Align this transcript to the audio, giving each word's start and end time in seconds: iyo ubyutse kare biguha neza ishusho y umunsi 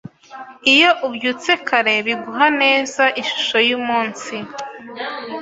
iyo 0.73 0.89
ubyutse 1.07 1.51
kare 1.67 1.93
biguha 2.05 2.47
neza 2.61 3.03
ishusho 3.21 3.57
y 3.67 3.71
umunsi 3.79 4.35